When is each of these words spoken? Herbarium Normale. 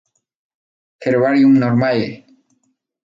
Herbarium 1.01 1.59
Normale. 1.59 2.25